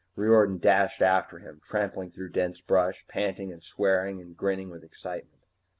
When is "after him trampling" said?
1.03-2.09